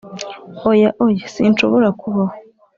oya 0.69 0.89
oya, 1.03 1.25
sinshobora 1.33 1.87
kubaho 1.99 2.35